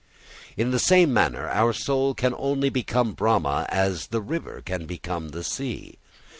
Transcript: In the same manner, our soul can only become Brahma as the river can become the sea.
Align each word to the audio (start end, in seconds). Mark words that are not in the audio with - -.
In 0.57 0.71
the 0.71 0.79
same 0.79 1.13
manner, 1.13 1.47
our 1.47 1.73
soul 1.73 2.15
can 2.15 2.33
only 2.35 2.69
become 2.71 3.13
Brahma 3.13 3.67
as 3.69 4.07
the 4.07 4.19
river 4.19 4.63
can 4.65 4.87
become 4.87 5.29
the 5.29 5.43
sea. 5.43 5.99